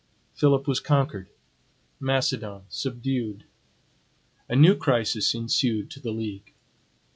Philip 0.33 0.67
was 0.67 0.79
conquered; 0.79 1.29
Macedon 1.99 2.63
subdued. 2.69 3.43
A 4.49 4.55
new 4.55 4.75
crisis 4.75 5.35
ensued 5.35 5.91
to 5.91 5.99
the 5.99 6.09
league. 6.09 6.55